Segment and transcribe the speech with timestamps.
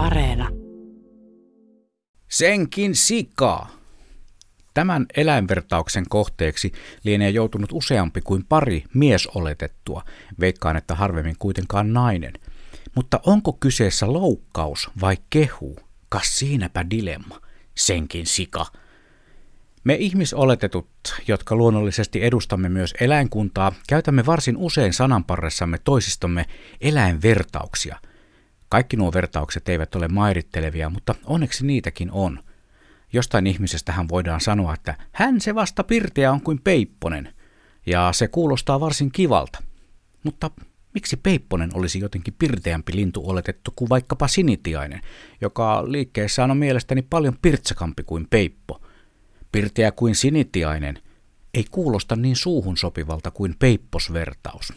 [0.00, 0.48] Areena.
[2.28, 3.70] Senkin sikaa.
[4.74, 6.72] Tämän eläinvertauksen kohteeksi
[7.04, 10.02] lienee joutunut useampi kuin pari miesoletettua,
[10.40, 12.32] veikkaan että harvemmin kuitenkaan nainen.
[12.94, 15.76] Mutta onko kyseessä loukkaus vai kehu?
[16.08, 17.40] Kas siinäpä dilemma.
[17.74, 18.66] Senkin sika.
[19.84, 20.88] Me ihmisoletetut,
[21.28, 26.46] jotka luonnollisesti edustamme myös eläinkuntaa, käytämme varsin usein sananparressamme toisistomme
[26.80, 27.96] eläinvertauksia.
[28.70, 32.42] Kaikki nuo vertaukset eivät ole mairittelevia, mutta onneksi niitäkin on.
[33.12, 37.34] Jostain ihmisestähän voidaan sanoa, että hän se vasta pirteä on kuin Peipponen,
[37.86, 39.62] ja se kuulostaa varsin kivalta.
[40.24, 40.50] Mutta
[40.94, 45.00] miksi Peipponen olisi jotenkin pirteämpi lintu oletettu kuin vaikkapa sinitiainen,
[45.40, 48.80] joka liikkeessään on mielestäni paljon pirtsakampi kuin Peippo–
[49.52, 50.98] Pirteä kuin sinitiainen
[51.54, 54.72] ei kuulosta niin suuhun sopivalta kuin peipposvertaus.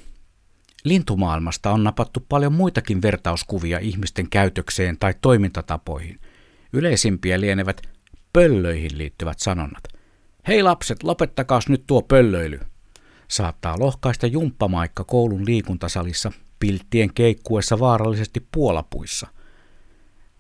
[0.84, 6.20] Lintumaailmasta on napattu paljon muitakin vertauskuvia ihmisten käytökseen tai toimintatapoihin.
[6.74, 7.82] Yleisimpiä lienevät
[8.34, 9.84] pöllöihin liittyvät sanonnat.
[10.48, 12.60] Hei lapset, lopettakaas nyt tuo pöllöily.
[13.28, 19.28] Saattaa lohkaista jumppamaikka koulun liikuntasalissa pilttien keikkuessa vaarallisesti puolapuissa–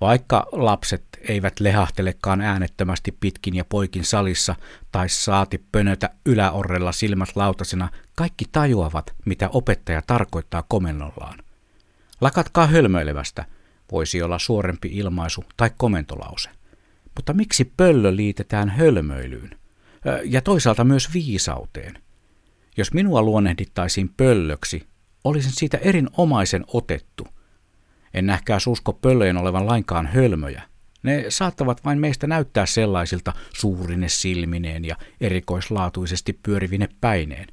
[0.04, 4.56] vaikka lapset eivät lehahtelekaan äänettömästi pitkin ja poikin salissa
[4.92, 11.40] tai saati pönötä yläorrella silmät lautasena, kaikki tajuavat, mitä opettaja tarkoittaa komennollaan.
[12.22, 13.46] Lakatkaa hölmöilevästä,
[13.92, 16.50] voisi olla suorempi ilmaisu tai komentolause.
[17.16, 19.60] Mutta miksi pöllö liitetään hölmöilyyn?
[20.24, 22.02] Ja toisaalta myös viisauteen.
[22.78, 24.88] Jos minua luonnehdittaisiin pöllöksi,
[25.24, 27.28] olisin siitä erinomaisen otettu–
[28.14, 30.64] en nähkää usko pöllöjen olevan lainkaan hölmöjä.
[31.04, 37.48] Ne saattavat vain meistä näyttää sellaisilta suurine silmineen ja erikoislaatuisesti pyörivine päineen.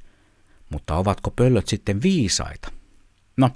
[0.69, 2.71] Mutta ovatko pöllöt sitten viisaita?
[3.37, 3.49] No,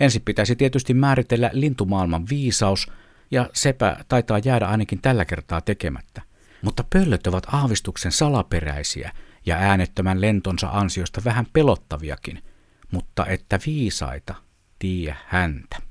[0.00, 2.92] ensin pitäisi tietysti määritellä lintumaailman viisaus,
[3.30, 6.22] ja sepä taitaa jäädä ainakin tällä kertaa tekemättä.
[6.62, 9.12] Mutta pöllöt ovat aavistuksen salaperäisiä
[9.46, 12.42] ja äänettömän lentonsa ansiosta vähän pelottaviakin,
[12.92, 14.34] mutta että viisaita,
[14.78, 15.89] tie häntä.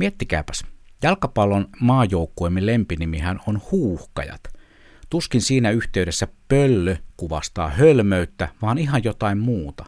[0.00, 0.64] Miettikääpäs,
[1.02, 4.40] jalkapallon maajoukkueemme lempinimihän on huuhkajat.
[5.10, 9.84] Tuskin siinä yhteydessä pöllö kuvastaa hölmöyttä, vaan ihan jotain muuta.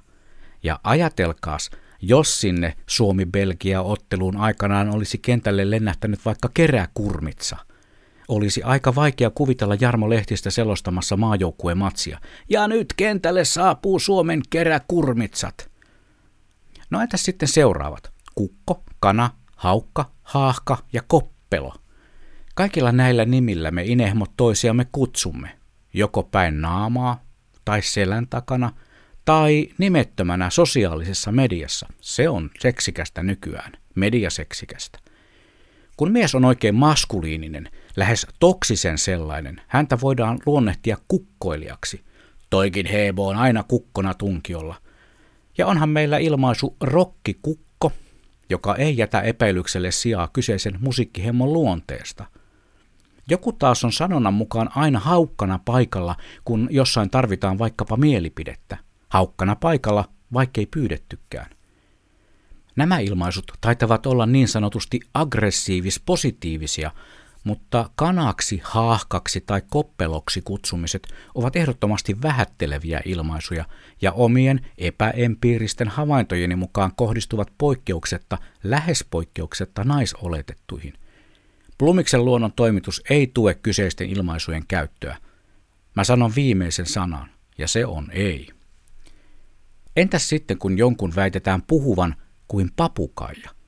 [0.62, 1.71] Ja ajatelkaas,
[2.03, 7.56] jos sinne Suomi-Belgia-otteluun aikanaan olisi kentälle lennähtänyt vaikka keräkurmitsa.
[8.29, 12.19] Olisi aika vaikea kuvitella Jarmo Lehtistä selostamassa maajoukkueen matsia.
[12.49, 15.71] Ja nyt kentälle saapuu Suomen keräkurmitsat.
[16.91, 18.12] No entäs sitten seuraavat?
[18.34, 19.31] Kukko, kana,
[19.62, 21.75] haukka, haahka ja koppelo.
[22.55, 25.59] Kaikilla näillä nimillä me inehmot toisiamme kutsumme,
[25.95, 27.23] joko päin naamaa
[27.65, 28.73] tai selän takana
[29.25, 31.87] tai nimettömänä sosiaalisessa mediassa.
[32.00, 34.99] Se on seksikästä nykyään, mediaseksikästä.
[35.97, 42.05] Kun mies on oikein maskuliininen, lähes toksisen sellainen, häntä voidaan luonnehtia kukkoilijaksi.
[42.50, 44.75] Toikin Hebo on aina kukkona tunkiolla.
[45.59, 47.72] Ja onhan meillä ilmaisu rokkikukko
[48.53, 52.25] joka ei jätä epäilykselle sijaa kyseisen musiikkihemmon luonteesta.
[53.29, 58.79] Joku taas on sanonnan mukaan aina haukkana paikalla, kun jossain tarvitaan vaikkapa mielipidettä.
[59.09, 61.51] Haukkana paikalla, vaikkei pyydettykään.
[62.77, 66.91] Nämä ilmaisut taitavat olla niin sanotusti aggressiivis-positiivisia,
[67.45, 73.65] mutta kanaksi, haahkaksi tai koppeloksi kutsumiset ovat ehdottomasti vähätteleviä ilmaisuja
[74.03, 80.93] ja omien epäempiiristen havaintojeni mukaan kohdistuvat poikkeuksetta, lähes poikkeuksetta naisoletettuihin.
[81.79, 85.17] Blumiksen luonnon toimitus ei tue kyseisten ilmaisujen käyttöä.
[85.97, 88.49] Mä sanon viimeisen sanan, ja se on ei.
[89.97, 92.17] Entäs sitten, kun jonkun väitetään puhuvan
[92.49, 93.51] kuin papukaija–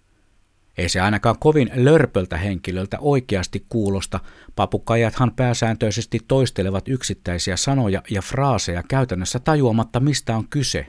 [0.78, 4.20] ei se ainakaan kovin lörpöltä henkilöltä oikeasti kuulosta.
[4.56, 10.86] Papukajathan pääsääntöisesti toistelevat yksittäisiä sanoja ja fraaseja käytännössä tajuamatta mistä on kyse.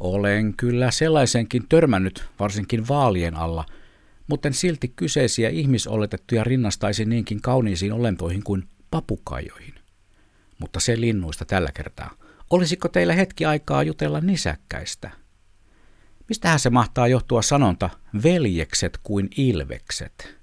[0.00, 3.64] Olen kyllä sellaisenkin törmännyt, varsinkin vaalien alla,
[4.26, 9.74] mutta silti kyseisiä ihmisoletettuja rinnastaisin niinkin kauniisiin olentoihin kuin papukajoihin.
[10.58, 12.10] Mutta se linnuista tällä kertaa.
[12.50, 15.19] Olisiko teillä hetki aikaa jutella nisäkkäistä?
[16.30, 17.90] Mistähän se mahtaa johtua sanonta
[18.22, 20.38] veljekset kuin ilvekset?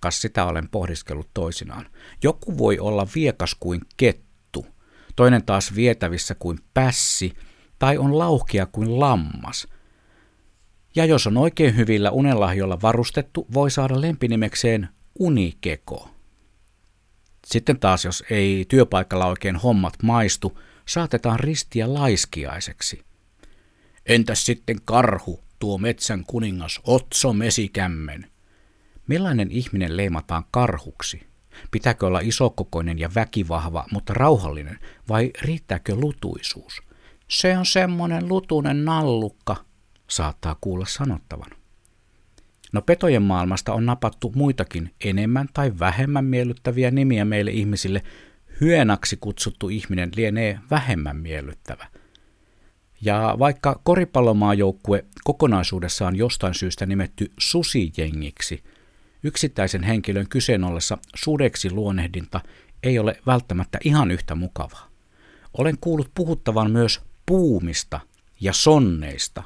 [0.00, 1.86] Kas sitä olen pohdiskellut toisinaan.
[2.22, 4.66] Joku voi olla viekas kuin kettu,
[5.16, 7.32] toinen taas vietävissä kuin pässi,
[7.78, 9.68] tai on lauhkia kuin lammas.
[10.96, 14.88] Ja jos on oikein hyvillä unelahjoilla varustettu, voi saada lempinimekseen
[15.18, 16.10] unikeko.
[17.46, 20.58] Sitten taas, jos ei työpaikalla oikein hommat maistu,
[20.88, 23.04] saatetaan ristiä laiskiaiseksi–
[24.06, 28.30] Entäs sitten karhu, tuo metsän kuningas Otso Mesikämmen?
[29.06, 31.26] Millainen ihminen leimataan karhuksi?
[31.70, 34.78] Pitääkö olla isokokoinen ja väkivahva, mutta rauhallinen,
[35.08, 36.82] vai riittääkö lutuisuus?
[37.28, 39.56] Se on semmoinen lutunen nallukka,
[40.08, 41.50] saattaa kuulla sanottavan.
[42.72, 48.02] No petojen maailmasta on napattu muitakin enemmän tai vähemmän miellyttäviä nimiä meille ihmisille.
[48.60, 51.86] Hyenaksi kutsuttu ihminen lienee vähemmän miellyttävä.
[53.02, 58.64] Ja vaikka koripallomaajoukkue kokonaisuudessaan jostain syystä nimetty susijengiksi,
[59.22, 62.40] yksittäisen henkilön kyseen ollessa sudeksi luonehdinta
[62.82, 64.88] ei ole välttämättä ihan yhtä mukavaa.
[65.58, 68.00] Olen kuullut puhuttavan myös puumista
[68.40, 69.42] ja sonneista,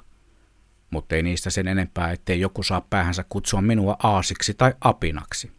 [0.90, 5.52] mutta ei niistä sen enempää, ettei joku saa päähänsä kutsua minua aasiksi tai apinaksi.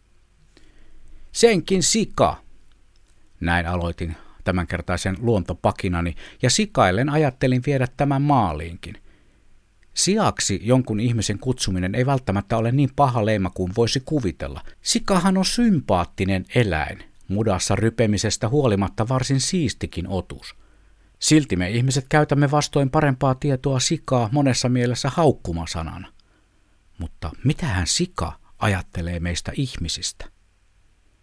[1.32, 2.36] Senkin sika.
[3.40, 4.16] Näin aloitin
[4.48, 8.94] tämänkertaisen luontopakinani ja sikaillen ajattelin viedä tämän maaliinkin.
[9.94, 14.60] Siaksi jonkun ihmisen kutsuminen ei välttämättä ole niin paha leima kuin voisi kuvitella.
[14.82, 16.98] Sikahan on sympaattinen eläin,
[17.28, 20.54] mudassa rypemisestä huolimatta varsin siistikin otus–
[21.18, 26.12] Silti me ihmiset käytämme vastoin parempaa tietoa sikaa monessa mielessä haukkumasanana.
[26.98, 30.30] Mutta mitähän sika ajattelee meistä ihmisistä?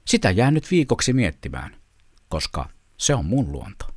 [0.05, 1.75] Sitä jää nyt viikoksi miettimään,
[2.29, 3.94] koska se on mun luonto.